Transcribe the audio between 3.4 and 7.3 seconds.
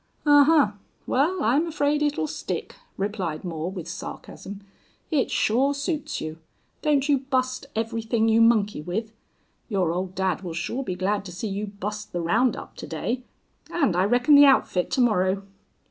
Moore, with sarcasm. "It sure suits you. Don't you